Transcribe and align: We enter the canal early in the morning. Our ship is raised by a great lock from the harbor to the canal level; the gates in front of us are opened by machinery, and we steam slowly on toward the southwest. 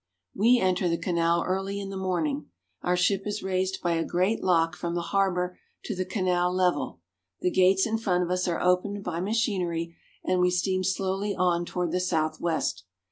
We 0.33 0.57
enter 0.59 0.89
the 0.89 0.97
canal 0.97 1.43
early 1.45 1.79
in 1.79 1.91
the 1.91 1.95
morning. 1.95 2.49
Our 2.81 2.97
ship 2.97 3.27
is 3.27 3.43
raised 3.43 3.83
by 3.83 3.91
a 3.93 4.03
great 4.03 4.43
lock 4.43 4.75
from 4.75 4.95
the 4.95 5.03
harbor 5.13 5.59
to 5.83 5.95
the 5.95 6.05
canal 6.05 6.51
level; 6.51 7.01
the 7.41 7.51
gates 7.51 7.85
in 7.85 7.99
front 7.99 8.23
of 8.23 8.31
us 8.31 8.47
are 8.47 8.59
opened 8.59 9.03
by 9.03 9.19
machinery, 9.19 9.95
and 10.23 10.39
we 10.41 10.49
steam 10.49 10.83
slowly 10.83 11.35
on 11.35 11.65
toward 11.65 11.91
the 11.91 11.99
southwest. 11.99 12.83